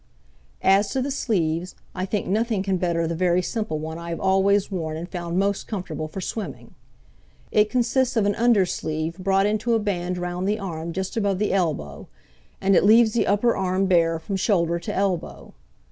As 0.63 0.89
to 0.93 0.99
the 1.03 1.11
sleeves, 1.11 1.75
I 1.93 2.07
think 2.07 2.25
nothing 2.25 2.63
can 2.63 2.77
better 2.77 3.05
the 3.05 3.13
very 3.13 3.43
simple 3.43 3.77
one 3.77 3.99
I 3.99 4.09
have 4.09 4.19
always 4.19 4.71
worn 4.71 4.97
and 4.97 5.07
found 5.07 5.37
most 5.37 5.67
comfortable 5.67 6.07
for 6.07 6.19
swimming. 6.21 6.73
It 7.51 7.69
consists 7.69 8.17
of 8.17 8.25
an 8.25 8.33
under 8.33 8.65
sleeve 8.65 9.19
brought 9.19 9.45
into 9.45 9.75
a 9.75 9.79
band 9.79 10.17
round 10.17 10.49
the 10.49 10.57
arm 10.57 10.91
just 10.91 11.15
above 11.17 11.37
the 11.37 11.53
elbow, 11.53 12.07
and 12.59 12.75
it 12.75 12.83
leaves 12.83 13.13
the 13.13 13.27
upper 13.27 13.55
arm 13.55 13.85
bare 13.85 14.17
from 14.17 14.37
shoulder 14.37 14.79
to 14.79 14.91
elbow. 14.91 15.53